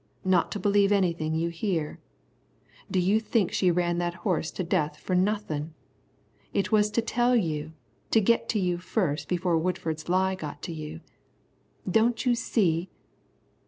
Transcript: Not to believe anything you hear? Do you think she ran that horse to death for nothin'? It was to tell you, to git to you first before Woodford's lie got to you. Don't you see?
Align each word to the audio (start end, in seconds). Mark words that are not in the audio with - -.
Not 0.25 0.51
to 0.53 0.59
believe 0.59 0.91
anything 0.91 1.35
you 1.35 1.49
hear? 1.49 1.99
Do 2.89 2.97
you 2.99 3.19
think 3.19 3.51
she 3.51 3.69
ran 3.69 3.99
that 3.99 4.15
horse 4.25 4.49
to 4.53 4.63
death 4.63 4.97
for 4.97 5.13
nothin'? 5.13 5.75
It 6.55 6.71
was 6.71 6.89
to 6.89 7.03
tell 7.03 7.35
you, 7.35 7.73
to 8.09 8.19
git 8.19 8.49
to 8.49 8.59
you 8.59 8.79
first 8.79 9.29
before 9.29 9.59
Woodford's 9.59 10.09
lie 10.09 10.33
got 10.33 10.63
to 10.63 10.73
you. 10.73 11.01
Don't 11.87 12.25
you 12.25 12.33
see? 12.33 12.89